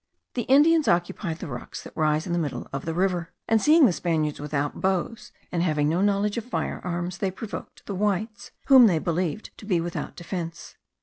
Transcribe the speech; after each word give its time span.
The 0.33 0.49
Indians 0.49 0.87
occupied 0.87 1.37
the 1.37 1.47
rocks 1.47 1.83
that 1.83 1.95
rise 1.95 2.25
in 2.25 2.33
the 2.33 2.39
middle 2.39 2.67
of 2.73 2.85
the 2.85 2.93
river, 2.95 3.29
and 3.47 3.61
seeing 3.61 3.85
the 3.85 3.93
Spaniards 3.93 4.39
without 4.39 4.81
bows, 4.81 5.31
and 5.51 5.61
having 5.61 5.89
no 5.89 6.01
knowledge 6.01 6.39
of 6.39 6.43
firearms, 6.45 7.19
they 7.19 7.29
provoked 7.29 7.85
the 7.85 7.93
whites, 7.93 8.49
whom 8.65 8.87
they 8.87 8.97
believed 8.97 9.55
to 9.57 9.65
be 9.67 9.79
without 9.79 10.15
defence. 10.15 10.75